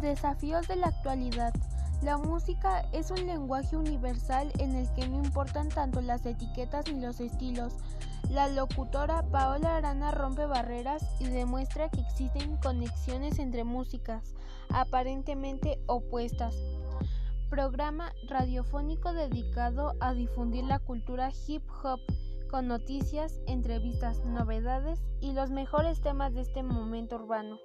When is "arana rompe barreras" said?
9.76-11.04